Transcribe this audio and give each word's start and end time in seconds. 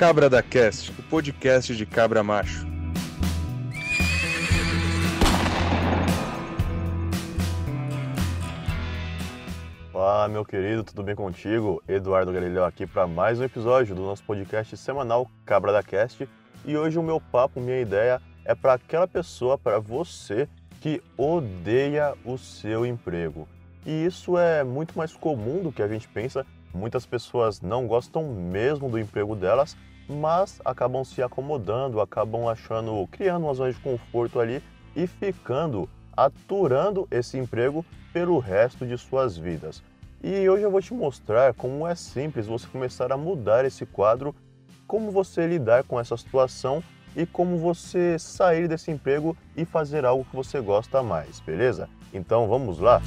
Cabra 0.00 0.30
da 0.30 0.42
Cast, 0.42 0.92
o 0.98 1.02
podcast 1.02 1.76
de 1.76 1.84
cabra 1.84 2.22
macho. 2.22 2.66
Fala, 9.92 10.26
meu 10.28 10.42
querido, 10.42 10.82
tudo 10.82 11.02
bem 11.02 11.14
contigo? 11.14 11.82
Eduardo 11.86 12.32
Galileu 12.32 12.64
aqui 12.64 12.86
para 12.86 13.06
mais 13.06 13.40
um 13.40 13.44
episódio 13.44 13.94
do 13.94 14.00
nosso 14.00 14.24
podcast 14.24 14.74
semanal 14.78 15.30
Cabra 15.44 15.70
da 15.70 15.82
Cast. 15.82 16.26
E 16.64 16.78
hoje 16.78 16.98
o 16.98 17.02
meu 17.02 17.20
papo, 17.20 17.60
minha 17.60 17.82
ideia 17.82 18.22
é 18.46 18.54
para 18.54 18.72
aquela 18.72 19.06
pessoa, 19.06 19.58
para 19.58 19.78
você 19.78 20.48
que 20.80 21.02
odeia 21.14 22.14
o 22.24 22.38
seu 22.38 22.86
emprego. 22.86 23.46
E 23.84 24.06
isso 24.06 24.38
é 24.38 24.64
muito 24.64 24.96
mais 24.96 25.12
comum 25.12 25.62
do 25.62 25.70
que 25.70 25.82
a 25.82 25.88
gente 25.88 26.08
pensa. 26.08 26.46
Muitas 26.72 27.04
pessoas 27.04 27.60
não 27.60 27.86
gostam 27.86 28.32
mesmo 28.32 28.88
do 28.88 28.98
emprego 28.98 29.36
delas, 29.36 29.76
mas 30.10 30.60
acabam 30.64 31.04
se 31.04 31.22
acomodando, 31.22 32.00
acabam 32.00 32.48
achando, 32.48 33.06
criando 33.10 33.44
uma 33.44 33.54
zona 33.54 33.72
de 33.72 33.78
conforto 33.78 34.40
ali 34.40 34.62
e 34.96 35.06
ficando 35.06 35.88
aturando 36.16 37.06
esse 37.10 37.38
emprego 37.38 37.84
pelo 38.12 38.38
resto 38.38 38.84
de 38.84 38.98
suas 38.98 39.36
vidas. 39.36 39.82
E 40.22 40.48
hoje 40.48 40.64
eu 40.64 40.70
vou 40.70 40.82
te 40.82 40.92
mostrar 40.92 41.54
como 41.54 41.86
é 41.86 41.94
simples 41.94 42.46
você 42.46 42.66
começar 42.66 43.10
a 43.12 43.16
mudar 43.16 43.64
esse 43.64 43.86
quadro, 43.86 44.34
como 44.86 45.10
você 45.10 45.46
lidar 45.46 45.84
com 45.84 45.98
essa 45.98 46.16
situação 46.16 46.82
e 47.16 47.24
como 47.24 47.56
você 47.56 48.18
sair 48.18 48.68
desse 48.68 48.90
emprego 48.90 49.36
e 49.56 49.64
fazer 49.64 50.04
algo 50.04 50.24
que 50.24 50.36
você 50.36 50.60
gosta 50.60 51.02
mais, 51.02 51.40
beleza? 51.40 51.88
Então 52.12 52.48
vamos 52.48 52.78
lá? 52.78 53.00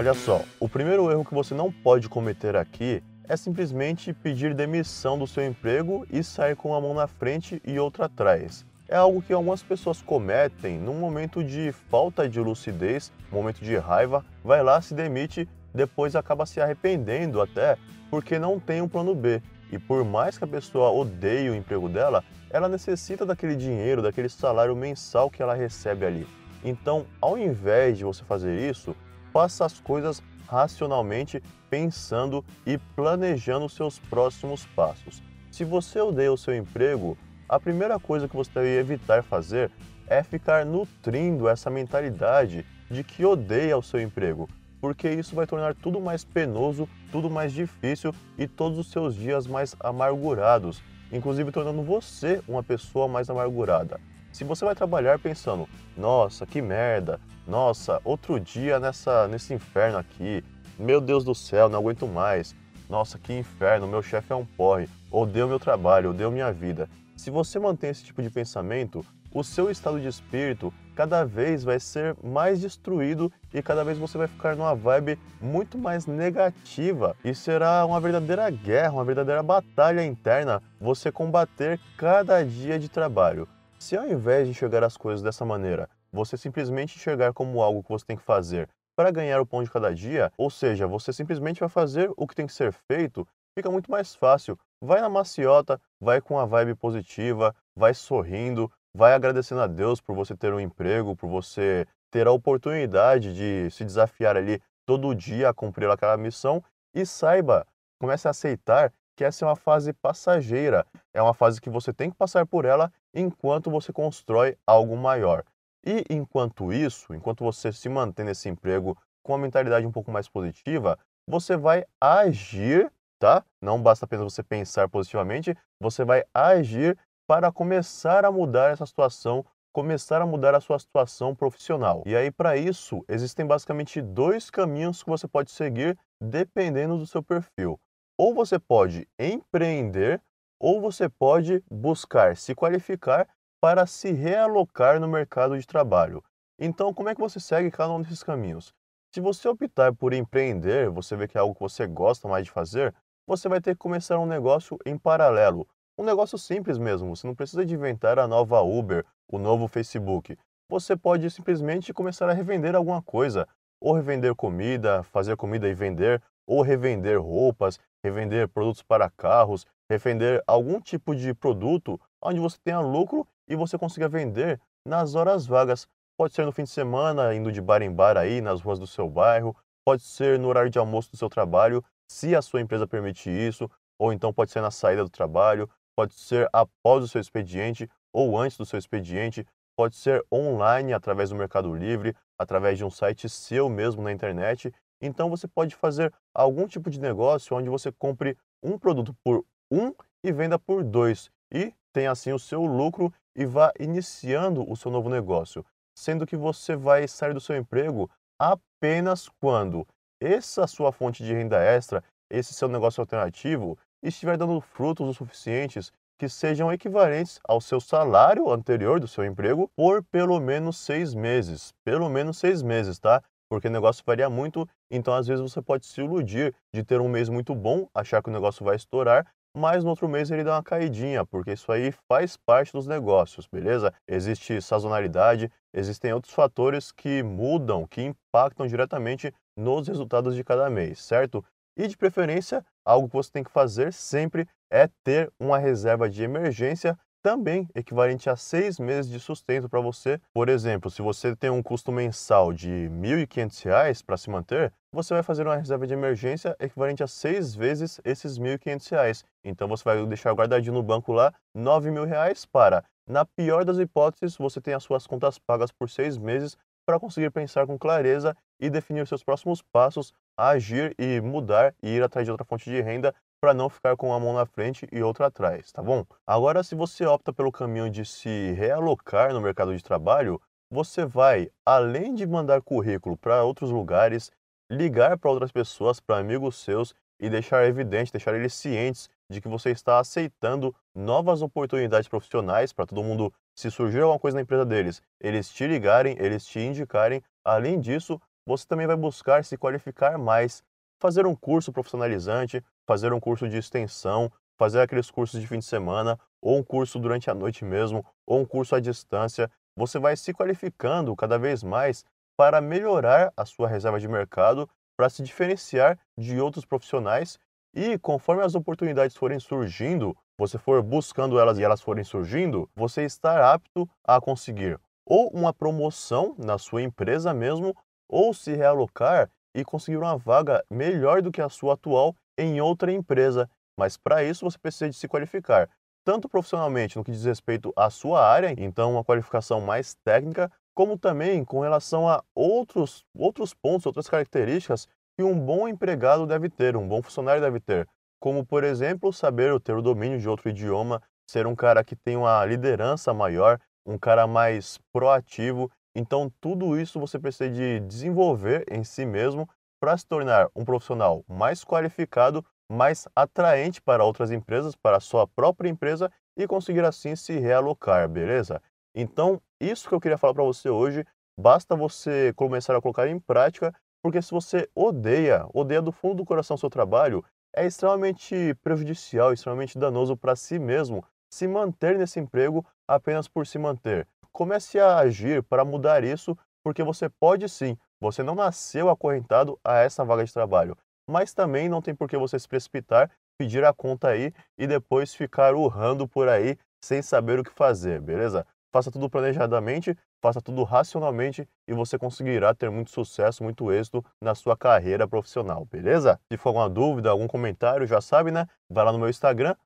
Olha 0.00 0.14
só, 0.14 0.42
o 0.58 0.66
primeiro 0.66 1.10
erro 1.10 1.26
que 1.26 1.34
você 1.34 1.52
não 1.52 1.70
pode 1.70 2.08
cometer 2.08 2.56
aqui 2.56 3.02
é 3.28 3.36
simplesmente 3.36 4.14
pedir 4.14 4.54
demissão 4.54 5.18
do 5.18 5.26
seu 5.26 5.44
emprego 5.44 6.06
e 6.10 6.24
sair 6.24 6.56
com 6.56 6.70
uma 6.70 6.80
mão 6.80 6.94
na 6.94 7.06
frente 7.06 7.60
e 7.66 7.78
outra 7.78 8.06
atrás. 8.06 8.64
É 8.88 8.96
algo 8.96 9.20
que 9.20 9.30
algumas 9.30 9.62
pessoas 9.62 10.00
cometem 10.00 10.78
num 10.78 10.94
momento 10.94 11.44
de 11.44 11.70
falta 11.90 12.26
de 12.26 12.40
lucidez, 12.40 13.12
momento 13.30 13.62
de 13.62 13.76
raiva, 13.76 14.24
vai 14.42 14.62
lá, 14.62 14.80
se 14.80 14.94
demite, 14.94 15.46
depois 15.74 16.16
acaba 16.16 16.46
se 16.46 16.62
arrependendo 16.62 17.38
até 17.38 17.76
porque 18.08 18.38
não 18.38 18.58
tem 18.58 18.80
um 18.80 18.88
plano 18.88 19.14
B. 19.14 19.42
E 19.70 19.78
por 19.78 20.02
mais 20.02 20.38
que 20.38 20.44
a 20.44 20.48
pessoa 20.48 20.90
odeie 20.90 21.50
o 21.50 21.54
emprego 21.54 21.90
dela, 21.90 22.24
ela 22.48 22.70
necessita 22.70 23.26
daquele 23.26 23.54
dinheiro, 23.54 24.00
daquele 24.00 24.30
salário 24.30 24.74
mensal 24.74 25.28
que 25.28 25.42
ela 25.42 25.52
recebe 25.52 26.06
ali. 26.06 26.26
Então, 26.64 27.04
ao 27.20 27.36
invés 27.36 27.98
de 27.98 28.04
você 28.04 28.24
fazer 28.24 28.58
isso, 28.58 28.96
faça 29.32 29.64
as 29.64 29.80
coisas 29.80 30.22
racionalmente, 30.46 31.42
pensando 31.68 32.44
e 32.66 32.76
planejando 32.78 33.68
seus 33.68 33.98
próximos 33.98 34.66
passos. 34.74 35.22
Se 35.50 35.64
você 35.64 36.00
odeia 36.00 36.32
o 36.32 36.38
seu 36.38 36.54
emprego, 36.54 37.16
a 37.48 37.58
primeira 37.58 37.98
coisa 37.98 38.28
que 38.28 38.36
você 38.36 38.50
deve 38.54 38.78
evitar 38.78 39.22
fazer 39.22 39.70
é 40.06 40.22
ficar 40.22 40.66
nutrindo 40.66 41.48
essa 41.48 41.70
mentalidade 41.70 42.66
de 42.90 43.04
que 43.04 43.24
odeia 43.24 43.78
o 43.78 43.82
seu 43.82 44.00
emprego, 44.00 44.48
porque 44.80 45.08
isso 45.08 45.36
vai 45.36 45.46
tornar 45.46 45.74
tudo 45.74 46.00
mais 46.00 46.24
penoso, 46.24 46.88
tudo 47.12 47.30
mais 47.30 47.52
difícil 47.52 48.12
e 48.36 48.48
todos 48.48 48.78
os 48.78 48.90
seus 48.90 49.14
dias 49.14 49.46
mais 49.46 49.76
amargurados, 49.78 50.82
inclusive 51.12 51.52
tornando 51.52 51.82
você 51.82 52.42
uma 52.48 52.62
pessoa 52.62 53.06
mais 53.06 53.30
amargurada. 53.30 54.00
Se 54.32 54.44
você 54.44 54.64
vai 54.64 54.74
trabalhar 54.74 55.18
pensando, 55.18 55.68
nossa, 55.96 56.46
que 56.46 56.62
merda, 56.62 57.20
nossa, 57.50 58.00
outro 58.04 58.38
dia 58.38 58.78
nessa, 58.78 59.26
nesse 59.26 59.52
inferno 59.52 59.98
aqui, 59.98 60.44
meu 60.78 61.00
Deus 61.00 61.24
do 61.24 61.34
céu, 61.34 61.68
não 61.68 61.80
aguento 61.80 62.06
mais, 62.06 62.54
nossa, 62.88 63.18
que 63.18 63.36
inferno, 63.36 63.88
meu 63.88 64.00
chefe 64.02 64.32
é 64.32 64.36
um 64.36 64.46
porre, 64.46 64.88
odeio 65.10 65.48
meu 65.48 65.58
trabalho, 65.58 66.10
odeio 66.10 66.30
minha 66.30 66.52
vida. 66.52 66.88
Se 67.16 67.28
você 67.28 67.58
mantém 67.58 67.90
esse 67.90 68.04
tipo 68.04 68.22
de 68.22 68.30
pensamento, 68.30 69.04
o 69.34 69.42
seu 69.42 69.68
estado 69.68 70.00
de 70.00 70.06
espírito 70.06 70.72
cada 70.94 71.24
vez 71.24 71.64
vai 71.64 71.80
ser 71.80 72.16
mais 72.22 72.60
destruído 72.60 73.32
e 73.52 73.60
cada 73.60 73.82
vez 73.82 73.98
você 73.98 74.16
vai 74.16 74.28
ficar 74.28 74.54
numa 74.54 74.74
vibe 74.74 75.18
muito 75.40 75.76
mais 75.76 76.06
negativa 76.06 77.16
e 77.24 77.34
será 77.34 77.84
uma 77.84 78.00
verdadeira 78.00 78.48
guerra, 78.48 78.92
uma 78.92 79.04
verdadeira 79.04 79.42
batalha 79.42 80.04
interna 80.04 80.62
você 80.80 81.10
combater 81.10 81.80
cada 81.96 82.44
dia 82.44 82.78
de 82.78 82.88
trabalho. 82.88 83.48
Se 83.76 83.96
ao 83.96 84.06
invés 84.06 84.44
de 84.46 84.52
enxergar 84.52 84.84
as 84.84 84.96
coisas 84.96 85.22
dessa 85.22 85.44
maneira, 85.44 85.88
você 86.12 86.36
simplesmente 86.36 86.96
enxergar 86.96 87.32
como 87.32 87.62
algo 87.62 87.82
que 87.82 87.90
você 87.90 88.04
tem 88.04 88.16
que 88.16 88.22
fazer 88.22 88.68
para 88.96 89.10
ganhar 89.10 89.40
o 89.40 89.46
pão 89.46 89.62
de 89.62 89.70
cada 89.70 89.94
dia, 89.94 90.30
ou 90.36 90.50
seja, 90.50 90.86
você 90.86 91.12
simplesmente 91.12 91.60
vai 91.60 91.68
fazer 91.68 92.12
o 92.16 92.26
que 92.26 92.34
tem 92.34 92.46
que 92.46 92.52
ser 92.52 92.70
feito, 92.70 93.26
fica 93.56 93.70
muito 93.70 93.90
mais 93.90 94.14
fácil. 94.14 94.58
Vai 94.82 95.00
na 95.00 95.08
maciota, 95.08 95.80
vai 96.00 96.20
com 96.20 96.38
a 96.38 96.44
vibe 96.44 96.74
positiva, 96.74 97.54
vai 97.74 97.94
sorrindo, 97.94 98.70
vai 98.94 99.14
agradecendo 99.14 99.62
a 99.62 99.66
Deus 99.66 100.00
por 100.00 100.14
você 100.14 100.36
ter 100.36 100.52
um 100.52 100.60
emprego, 100.60 101.16
por 101.16 101.28
você 101.28 101.86
ter 102.10 102.26
a 102.26 102.32
oportunidade 102.32 103.34
de 103.34 103.70
se 103.70 103.84
desafiar 103.84 104.36
ali 104.36 104.60
todo 104.86 105.14
dia 105.14 105.48
a 105.48 105.54
cumprir 105.54 105.88
aquela 105.88 106.16
missão 106.16 106.62
e 106.94 107.06
saiba, 107.06 107.66
comece 108.00 108.26
a 108.26 108.32
aceitar 108.32 108.92
que 109.16 109.24
essa 109.24 109.44
é 109.44 109.48
uma 109.48 109.56
fase 109.56 109.92
passageira, 109.92 110.86
é 111.14 111.22
uma 111.22 111.34
fase 111.34 111.60
que 111.60 111.70
você 111.70 111.92
tem 111.92 112.10
que 112.10 112.16
passar 112.16 112.46
por 112.46 112.64
ela 112.64 112.90
enquanto 113.14 113.70
você 113.70 113.92
constrói 113.92 114.56
algo 114.66 114.96
maior. 114.96 115.44
E 115.84 116.04
enquanto 116.10 116.72
isso, 116.72 117.14
enquanto 117.14 117.44
você 117.44 117.72
se 117.72 117.88
mantém 117.88 118.24
nesse 118.24 118.48
emprego 118.48 118.96
com 119.22 119.32
uma 119.32 119.38
mentalidade 119.38 119.86
um 119.86 119.92
pouco 119.92 120.10
mais 120.10 120.28
positiva, 120.28 120.98
você 121.28 121.56
vai 121.56 121.84
agir, 122.00 122.92
tá? 123.18 123.44
Não 123.62 123.80
basta 123.80 124.04
apenas 124.04 124.24
você 124.24 124.42
pensar 124.42 124.88
positivamente, 124.88 125.56
você 125.80 126.04
vai 126.04 126.24
agir 126.34 126.98
para 127.26 127.52
começar 127.52 128.24
a 128.24 128.32
mudar 128.32 128.72
essa 128.72 128.84
situação, 128.84 129.44
começar 129.72 130.20
a 130.20 130.26
mudar 130.26 130.54
a 130.54 130.60
sua 130.60 130.78
situação 130.78 131.34
profissional. 131.34 132.02
E 132.04 132.16
aí 132.16 132.30
para 132.30 132.56
isso, 132.56 133.04
existem 133.08 133.46
basicamente 133.46 134.02
dois 134.02 134.50
caminhos 134.50 135.02
que 135.02 135.08
você 135.08 135.28
pode 135.28 135.50
seguir 135.50 135.96
dependendo 136.20 136.98
do 136.98 137.06
seu 137.06 137.22
perfil. 137.22 137.78
Ou 138.18 138.34
você 138.34 138.58
pode 138.58 139.08
empreender, 139.18 140.20
ou 140.60 140.80
você 140.80 141.08
pode 141.08 141.62
buscar 141.70 142.36
se 142.36 142.54
qualificar 142.54 143.26
para 143.60 143.86
se 143.86 144.10
realocar 144.10 144.98
no 144.98 145.06
mercado 145.06 145.58
de 145.58 145.66
trabalho. 145.66 146.24
Então, 146.58 146.94
como 146.94 147.08
é 147.08 147.14
que 147.14 147.20
você 147.20 147.38
segue 147.38 147.70
cada 147.70 147.92
um 147.92 148.00
desses 148.00 148.22
caminhos? 148.22 148.74
Se 149.14 149.20
você 149.20 149.48
optar 149.48 149.94
por 149.94 150.12
empreender, 150.12 150.88
você 150.88 151.14
vê 151.16 151.28
que 151.28 151.36
é 151.36 151.40
algo 151.40 151.54
que 151.54 151.60
você 151.60 151.86
gosta 151.86 152.26
mais 152.26 152.44
de 152.44 152.50
fazer, 152.50 152.94
você 153.26 153.48
vai 153.48 153.60
ter 153.60 153.74
que 153.74 153.78
começar 153.80 154.18
um 154.18 154.26
negócio 154.26 154.78
em 154.86 154.96
paralelo. 154.96 155.66
Um 155.98 156.04
negócio 156.04 156.38
simples 156.38 156.78
mesmo, 156.78 157.14
você 157.14 157.26
não 157.26 157.34
precisa 157.34 157.66
de 157.66 157.74
inventar 157.74 158.18
a 158.18 158.26
nova 158.26 158.60
Uber, 158.62 159.04
o 159.28 159.38
novo 159.38 159.68
Facebook. 159.68 160.38
Você 160.70 160.96
pode 160.96 161.28
simplesmente 161.30 161.92
começar 161.92 162.28
a 162.30 162.32
revender 162.32 162.74
alguma 162.74 163.02
coisa, 163.02 163.46
ou 163.80 163.92
revender 163.92 164.34
comida, 164.34 165.02
fazer 165.02 165.36
comida 165.36 165.68
e 165.68 165.74
vender, 165.74 166.22
ou 166.46 166.62
revender 166.62 167.20
roupas, 167.20 167.78
revender 168.02 168.48
produtos 168.48 168.82
para 168.82 169.10
carros, 169.10 169.66
revender 169.90 170.42
algum 170.46 170.80
tipo 170.80 171.14
de 171.14 171.34
produto 171.34 172.00
onde 172.22 172.38
você 172.38 172.58
tenha 172.62 172.80
lucro 172.80 173.26
e 173.50 173.56
você 173.56 173.76
consiga 173.76 174.08
vender 174.08 174.60
nas 174.86 175.14
horas 175.14 175.46
vagas. 175.46 175.86
Pode 176.16 176.32
ser 176.32 176.46
no 176.46 176.52
fim 176.52 176.62
de 176.62 176.70
semana, 176.70 177.34
indo 177.34 177.50
de 177.50 177.60
bar 177.60 177.82
em 177.82 177.92
bar 177.92 178.16
aí, 178.16 178.40
nas 178.40 178.60
ruas 178.60 178.78
do 178.78 178.86
seu 178.86 179.08
bairro, 179.08 179.56
pode 179.84 180.02
ser 180.02 180.38
no 180.38 180.48
horário 180.48 180.70
de 180.70 180.78
almoço 180.78 181.10
do 181.10 181.16
seu 181.16 181.28
trabalho, 181.28 181.84
se 182.10 182.36
a 182.36 182.40
sua 182.40 182.60
empresa 182.60 182.86
permite 182.86 183.28
isso, 183.28 183.68
ou 183.98 184.12
então 184.12 184.32
pode 184.32 184.50
ser 184.50 184.60
na 184.60 184.70
saída 184.70 185.02
do 185.02 185.10
trabalho, 185.10 185.68
pode 185.96 186.14
ser 186.14 186.48
após 186.52 187.02
o 187.04 187.08
seu 187.08 187.20
expediente 187.20 187.88
ou 188.12 188.38
antes 188.38 188.56
do 188.56 188.64
seu 188.64 188.78
expediente, 188.78 189.46
pode 189.76 189.96
ser 189.96 190.24
online 190.32 190.92
através 190.92 191.30
do 191.30 191.36
Mercado 191.36 191.74
Livre, 191.74 192.14
através 192.38 192.78
de 192.78 192.84
um 192.84 192.90
site 192.90 193.28
seu 193.28 193.68
mesmo 193.68 194.02
na 194.02 194.12
internet 194.12 194.72
então 195.00 195.30
você 195.30 195.48
pode 195.48 195.74
fazer 195.74 196.12
algum 196.34 196.66
tipo 196.66 196.90
de 196.90 197.00
negócio 197.00 197.56
onde 197.56 197.70
você 197.70 197.90
compre 197.90 198.36
um 198.62 198.78
produto 198.78 199.16
por 199.24 199.44
um 199.70 199.94
e 200.22 200.30
venda 200.30 200.58
por 200.58 200.84
dois 200.84 201.30
e 201.50 201.72
tenha 201.92 202.10
assim 202.10 202.32
o 202.32 202.38
seu 202.38 202.64
lucro 202.64 203.12
e 203.40 203.46
vá 203.46 203.72
iniciando 203.80 204.70
o 204.70 204.76
seu 204.76 204.90
novo 204.90 205.08
negócio, 205.08 205.64
sendo 205.96 206.26
que 206.26 206.36
você 206.36 206.76
vai 206.76 207.08
sair 207.08 207.32
do 207.32 207.40
seu 207.40 207.56
emprego 207.56 208.10
apenas 208.38 209.30
quando 209.40 209.86
essa 210.20 210.66
sua 210.66 210.92
fonte 210.92 211.24
de 211.24 211.32
renda 211.32 211.58
extra, 211.58 212.04
esse 212.30 212.52
seu 212.52 212.68
negócio 212.68 213.00
alternativo, 213.00 213.78
estiver 214.02 214.36
dando 214.36 214.60
frutos 214.60 215.08
o 215.08 215.14
suficientes 215.14 215.90
que 216.18 216.28
sejam 216.28 216.70
equivalentes 216.70 217.40
ao 217.42 217.62
seu 217.62 217.80
salário 217.80 218.50
anterior 218.50 219.00
do 219.00 219.08
seu 219.08 219.24
emprego 219.24 219.70
por 219.74 220.04
pelo 220.04 220.38
menos 220.38 220.76
seis 220.76 221.14
meses. 221.14 221.72
Pelo 221.82 222.10
menos 222.10 222.36
seis 222.36 222.62
meses, 222.62 222.98
tá? 222.98 223.22
porque 223.50 223.66
o 223.66 223.70
negócio 223.70 224.04
varia 224.06 224.30
muito, 224.30 224.66
então 224.88 225.12
às 225.12 225.26
vezes 225.26 225.42
você 225.42 225.60
pode 225.60 225.84
se 225.84 226.00
iludir 226.00 226.54
de 226.72 226.84
ter 226.84 227.00
um 227.00 227.08
mês 227.08 227.28
muito 227.28 227.52
bom, 227.52 227.88
achar 227.92 228.22
que 228.22 228.30
o 228.30 228.32
negócio 228.32 228.64
vai 228.64 228.76
estourar, 228.76 229.26
mas 229.56 229.82
no 229.82 229.90
outro 229.90 230.08
mês 230.08 230.30
ele 230.30 230.44
dá 230.44 230.56
uma 230.56 230.62
caidinha, 230.62 231.24
porque 231.24 231.52
isso 231.52 231.70
aí 231.72 231.92
faz 232.08 232.36
parte 232.36 232.72
dos 232.72 232.86
negócios, 232.86 233.46
beleza? 233.46 233.92
Existe 234.06 234.60
sazonalidade, 234.62 235.50
existem 235.72 236.12
outros 236.12 236.32
fatores 236.32 236.92
que 236.92 237.22
mudam, 237.22 237.86
que 237.86 238.02
impactam 238.02 238.66
diretamente 238.66 239.34
nos 239.56 239.88
resultados 239.88 240.34
de 240.34 240.44
cada 240.44 240.70
mês, 240.70 241.02
certo? 241.02 241.44
E 241.76 241.86
de 241.86 241.96
preferência, 241.96 242.64
algo 242.84 243.08
que 243.08 243.14
você 243.14 243.30
tem 243.30 243.44
que 243.44 243.50
fazer 243.50 243.92
sempre 243.92 244.46
é 244.70 244.88
ter 245.04 245.32
uma 245.38 245.58
reserva 245.58 246.08
de 246.08 246.22
emergência 246.22 246.98
também 247.22 247.68
equivalente 247.74 248.28
a 248.28 248.36
seis 248.36 248.78
meses 248.78 249.10
de 249.10 249.20
sustento 249.20 249.68
para 249.68 249.80
você. 249.80 250.20
Por 250.32 250.48
exemplo, 250.48 250.90
se 250.90 251.02
você 251.02 251.36
tem 251.36 251.50
um 251.50 251.62
custo 251.62 251.92
mensal 251.92 252.52
de 252.52 252.68
R$ 252.68 252.88
1.500 252.88 254.04
para 254.04 254.16
se 254.16 254.30
manter, 254.30 254.72
você 254.92 255.14
vai 255.14 255.22
fazer 255.22 255.46
uma 255.46 255.56
reserva 255.56 255.86
de 255.86 255.94
emergência 255.94 256.56
equivalente 256.58 257.02
a 257.02 257.06
seis 257.06 257.54
vezes 257.54 258.00
esses 258.04 258.36
R$ 258.36 258.58
1.500. 258.58 259.24
Então 259.44 259.68
você 259.68 259.84
vai 259.84 260.06
deixar 260.06 260.32
guardadinho 260.32 260.74
no 260.74 260.82
banco 260.82 261.12
lá 261.12 261.32
R$ 261.54 261.62
9.000 261.62 262.46
para, 262.50 262.84
na 263.10 263.24
pior 263.24 263.64
das 263.64 263.78
hipóteses, 263.78 264.36
você 264.36 264.60
tem 264.60 264.72
as 264.72 264.84
suas 264.84 265.04
contas 265.04 265.36
pagas 265.36 265.72
por 265.72 265.90
seis 265.90 266.16
meses 266.16 266.56
para 266.86 267.00
conseguir 267.00 267.30
pensar 267.30 267.66
com 267.66 267.76
clareza 267.76 268.36
e 268.60 268.70
definir 268.70 269.04
seus 269.04 269.24
próximos 269.24 269.60
passos, 269.60 270.12
agir 270.36 270.94
e 270.96 271.20
mudar 271.20 271.74
e 271.82 271.96
ir 271.96 272.02
atrás 272.04 272.24
de 272.24 272.30
outra 272.30 272.46
fonte 272.46 272.70
de 272.70 272.80
renda 272.80 273.12
para 273.40 273.54
não 273.54 273.70
ficar 273.70 273.96
com 273.96 274.08
uma 274.08 274.20
mão 274.20 274.34
na 274.34 274.44
frente 274.44 274.86
e 274.92 275.02
outra 275.02 275.26
atrás, 275.26 275.72
tá 275.72 275.82
bom? 275.82 276.04
Agora, 276.26 276.62
se 276.62 276.74
você 276.74 277.06
opta 277.06 277.32
pelo 277.32 277.50
caminho 277.50 277.88
de 277.88 278.04
se 278.04 278.52
realocar 278.52 279.32
no 279.32 279.40
mercado 279.40 279.74
de 279.74 279.82
trabalho, 279.82 280.40
você 280.70 281.06
vai, 281.06 281.50
além 281.64 282.14
de 282.14 282.26
mandar 282.26 282.60
currículo 282.60 283.16
para 283.16 283.42
outros 283.42 283.70
lugares, 283.70 284.30
ligar 284.70 285.18
para 285.18 285.30
outras 285.30 285.50
pessoas, 285.50 285.98
para 285.98 286.18
amigos 286.18 286.62
seus 286.62 286.94
e 287.18 287.28
deixar 287.28 287.66
evidente, 287.66 288.12
deixar 288.12 288.34
eles 288.34 288.54
cientes 288.54 289.08
de 289.30 289.40
que 289.40 289.48
você 289.48 289.70
está 289.70 289.98
aceitando 289.98 290.74
novas 290.94 291.42
oportunidades 291.42 292.08
profissionais 292.08 292.72
para 292.72 292.86
todo 292.86 293.02
mundo, 293.02 293.32
se 293.54 293.70
surgir 293.70 294.00
alguma 294.00 294.18
coisa 294.18 294.36
na 294.36 294.42
empresa 294.42 294.64
deles, 294.64 295.02
eles 295.20 295.50
te 295.50 295.66
ligarem, 295.66 296.16
eles 296.18 296.44
te 296.44 296.60
indicarem. 296.60 297.22
Além 297.44 297.80
disso, 297.80 298.20
você 298.46 298.66
também 298.66 298.86
vai 298.86 298.96
buscar 298.96 299.44
se 299.44 299.56
qualificar 299.56 300.18
mais, 300.18 300.62
fazer 301.00 301.26
um 301.26 301.34
curso 301.34 301.72
profissionalizante, 301.72 302.62
fazer 302.86 303.12
um 303.12 303.18
curso 303.18 303.48
de 303.48 303.56
extensão, 303.56 304.30
fazer 304.56 304.80
aqueles 304.80 305.10
cursos 305.10 305.40
de 305.40 305.46
fim 305.46 305.58
de 305.58 305.64
semana, 305.64 306.18
ou 306.40 306.58
um 306.58 306.62
curso 306.62 306.98
durante 306.98 307.30
a 307.30 307.34
noite 307.34 307.64
mesmo, 307.64 308.04
ou 308.26 308.40
um 308.40 308.44
curso 308.44 308.74
à 308.74 308.80
distância. 308.80 309.50
Você 309.74 309.98
vai 309.98 310.16
se 310.16 310.32
qualificando 310.32 311.16
cada 311.16 311.38
vez 311.38 311.62
mais 311.62 312.04
para 312.36 312.60
melhorar 312.60 313.32
a 313.36 313.44
sua 313.44 313.68
reserva 313.68 313.98
de 313.98 314.06
mercado, 314.06 314.68
para 314.96 315.08
se 315.08 315.22
diferenciar 315.22 315.98
de 316.16 316.38
outros 316.38 316.64
profissionais 316.64 317.38
e 317.74 317.98
conforme 317.98 318.42
as 318.42 318.54
oportunidades 318.54 319.16
forem 319.16 319.40
surgindo, 319.40 320.16
você 320.38 320.58
for 320.58 320.82
buscando 320.82 321.38
elas 321.38 321.58
e 321.58 321.62
elas 321.62 321.80
forem 321.80 322.04
surgindo, 322.04 322.68
você 322.74 323.04
está 323.04 323.52
apto 323.52 323.88
a 324.04 324.20
conseguir 324.20 324.78
ou 325.10 325.28
uma 325.30 325.52
promoção 325.52 326.36
na 326.38 326.56
sua 326.56 326.82
empresa 326.82 327.34
mesmo, 327.34 327.76
ou 328.08 328.32
se 328.32 328.54
realocar 328.54 329.28
e 329.54 329.64
conseguir 329.64 329.96
uma 329.96 330.16
vaga 330.16 330.64
melhor 330.70 331.22
do 331.22 331.32
que 331.32 331.40
a 331.40 331.48
sua 331.48 331.74
atual 331.74 332.14
em 332.38 332.60
outra 332.60 332.92
empresa, 332.92 333.48
mas 333.78 333.96
para 333.96 334.22
isso 334.22 334.48
você 334.48 334.58
precisa 334.58 334.88
de 334.90 334.96
se 334.96 335.08
qualificar, 335.08 335.68
tanto 336.04 336.28
profissionalmente 336.28 336.96
no 336.96 337.04
que 337.04 337.10
diz 337.10 337.24
respeito 337.24 337.72
à 337.76 337.90
sua 337.90 338.26
área, 338.26 338.54
então 338.56 338.92
uma 338.92 339.04
qualificação 339.04 339.60
mais 339.60 339.94
técnica, 340.04 340.50
como 340.74 340.98
também 340.98 341.44
com 341.44 341.60
relação 341.60 342.08
a 342.08 342.22
outros, 342.34 343.04
outros 343.14 343.52
pontos, 343.52 343.86
outras 343.86 344.08
características 344.08 344.86
que 345.16 345.22
um 345.22 345.38
bom 345.38 345.68
empregado 345.68 346.26
deve 346.26 346.48
ter, 346.48 346.76
um 346.76 346.88
bom 346.88 347.02
funcionário 347.02 347.42
deve 347.42 347.60
ter, 347.60 347.86
como 348.18 348.44
por 348.44 348.64
exemplo 348.64 349.12
saber 349.12 349.58
ter 349.60 349.76
o 349.76 349.82
domínio 349.82 350.18
de 350.18 350.28
outro 350.28 350.48
idioma, 350.48 351.02
ser 351.30 351.46
um 351.46 351.54
cara 351.54 351.84
que 351.84 351.94
tem 351.94 352.16
uma 352.16 352.44
liderança 352.44 353.12
maior, 353.12 353.58
um 353.86 353.98
cara 353.98 354.26
mais 354.26 354.78
proativo. 354.92 355.70
Então 355.94 356.32
tudo 356.40 356.78
isso 356.78 357.00
você 357.00 357.18
precisa 357.18 357.50
de 357.50 357.80
desenvolver 357.80 358.64
em 358.70 358.84
si 358.84 359.04
mesmo 359.04 359.48
para 359.80 359.96
se 359.96 360.06
tornar 360.06 360.48
um 360.54 360.64
profissional 360.64 361.24
mais 361.26 361.64
qualificado, 361.64 362.44
mais 362.70 363.08
atraente 363.16 363.80
para 363.80 364.04
outras 364.04 364.30
empresas, 364.30 364.76
para 364.76 364.98
a 364.98 365.00
sua 365.00 365.26
própria 365.26 365.68
empresa 365.68 366.10
e 366.36 366.46
conseguir 366.46 366.84
assim 366.84 367.16
se 367.16 367.38
realocar, 367.38 368.08
beleza? 368.08 368.62
Então, 368.94 369.40
isso 369.60 369.88
que 369.88 369.94
eu 369.94 370.00
queria 370.00 370.18
falar 370.18 370.34
para 370.34 370.44
você 370.44 370.68
hoje, 370.68 371.04
basta 371.38 371.74
você 371.74 372.32
começar 372.34 372.76
a 372.76 372.80
colocar 372.80 373.08
em 373.08 373.18
prática, 373.18 373.74
porque 374.02 374.20
se 374.20 374.30
você 374.30 374.68
odeia, 374.74 375.46
odeia 375.52 375.82
do 375.82 375.92
fundo 375.92 376.16
do 376.16 376.24
coração 376.24 376.54
o 376.54 376.58
seu 376.58 376.70
trabalho, 376.70 377.24
é 377.54 377.66
extremamente 377.66 378.54
prejudicial, 378.62 379.32
extremamente 379.32 379.78
danoso 379.78 380.16
para 380.16 380.36
si 380.36 380.58
mesmo 380.58 381.04
se 381.32 381.46
manter 381.46 381.98
nesse 381.98 382.20
emprego 382.20 382.64
apenas 382.86 383.28
por 383.28 383.46
se 383.46 383.58
manter. 383.58 384.06
Comece 384.32 384.78
a 384.78 384.98
agir 384.98 385.42
para 385.42 385.64
mudar 385.64 386.04
isso, 386.04 386.36
porque 386.62 386.82
você 386.82 387.08
pode 387.08 387.48
sim 387.48 387.76
você 388.00 388.22
não 388.22 388.34
nasceu 388.34 388.88
acorrentado 388.88 389.60
a 389.62 389.78
essa 389.78 390.04
vaga 390.04 390.24
de 390.24 390.32
trabalho, 390.32 390.76
mas 391.08 391.34
também 391.34 391.68
não 391.68 391.82
tem 391.82 391.94
por 391.94 392.08
que 392.08 392.16
você 392.16 392.38
se 392.38 392.48
precipitar, 392.48 393.10
pedir 393.38 393.62
a 393.64 393.74
conta 393.74 394.08
aí 394.08 394.32
e 394.56 394.66
depois 394.66 395.14
ficar 395.14 395.54
urrando 395.54 396.08
por 396.08 396.28
aí 396.28 396.56
sem 396.82 397.02
saber 397.02 397.38
o 397.38 397.44
que 397.44 397.50
fazer, 397.52 398.00
beleza? 398.00 398.46
Faça 398.72 398.88
tudo 398.88 399.10
planejadamente, 399.10 399.98
faça 400.22 400.40
tudo 400.40 400.62
racionalmente 400.62 401.48
e 401.66 401.74
você 401.74 401.98
conseguirá 401.98 402.54
ter 402.54 402.70
muito 402.70 402.92
sucesso, 402.92 403.42
muito 403.42 403.72
êxito 403.72 404.04
na 404.20 404.32
sua 404.32 404.56
carreira 404.56 405.08
profissional, 405.08 405.64
beleza? 405.64 406.20
Se 406.30 406.38
for 406.38 406.50
alguma 406.50 406.70
dúvida, 406.70 407.10
algum 407.10 407.26
comentário, 407.26 407.84
já 407.84 408.00
sabe, 408.00 408.30
né? 408.30 408.46
Vai 408.70 408.84
lá 408.84 408.92
no 408.92 408.98
meu 408.98 409.08
Instagram, 409.08 409.56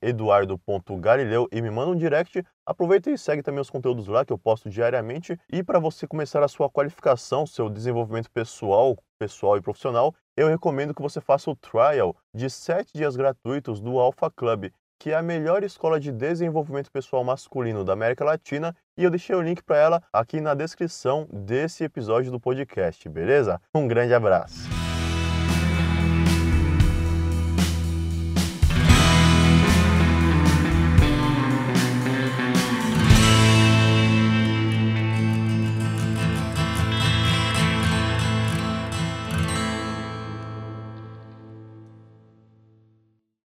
eduardo.galileu 0.00 1.46
e 1.52 1.60
me 1.60 1.70
manda 1.70 1.90
um 1.90 1.96
direct. 1.96 2.42
Aproveita 2.64 3.10
e 3.10 3.18
segue 3.18 3.42
também 3.42 3.60
os 3.60 3.68
conteúdos 3.68 4.08
lá 4.08 4.24
que 4.24 4.32
eu 4.32 4.38
posto 4.38 4.70
diariamente. 4.70 5.38
E 5.52 5.62
para 5.62 5.78
você 5.78 6.06
começar 6.06 6.42
a 6.42 6.48
sua 6.48 6.70
qualificação, 6.70 7.46
seu 7.46 7.68
desenvolvimento 7.68 8.30
pessoal, 8.30 8.96
pessoal 9.18 9.58
e 9.58 9.60
profissional, 9.60 10.14
eu 10.34 10.48
recomendo 10.48 10.94
que 10.94 11.02
você 11.02 11.20
faça 11.20 11.50
o 11.50 11.56
trial 11.56 12.16
de 12.34 12.48
7 12.48 12.92
dias 12.94 13.14
gratuitos 13.14 13.78
do 13.78 13.98
Alpha 13.98 14.30
Club 14.30 14.70
que 14.98 15.10
é 15.10 15.14
a 15.14 15.22
melhor 15.22 15.62
escola 15.62 16.00
de 16.00 16.10
desenvolvimento 16.10 16.90
pessoal 16.90 17.22
masculino 17.22 17.84
da 17.84 17.92
América 17.92 18.24
Latina, 18.24 18.74
e 18.96 19.04
eu 19.04 19.10
deixei 19.10 19.36
o 19.36 19.42
link 19.42 19.62
para 19.62 19.76
ela 19.76 20.02
aqui 20.12 20.40
na 20.40 20.54
descrição 20.54 21.28
desse 21.32 21.84
episódio 21.84 22.32
do 22.32 22.40
podcast, 22.40 23.08
beleza? 23.08 23.60
Um 23.74 23.86
grande 23.86 24.14
abraço. 24.14 24.87